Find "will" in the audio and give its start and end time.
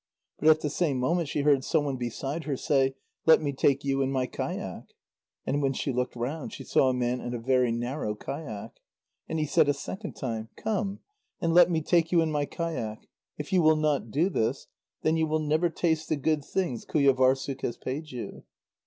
13.61-13.75, 15.27-15.37